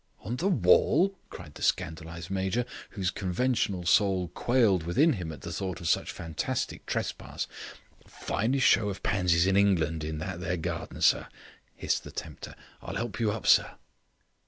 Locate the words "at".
5.31-5.41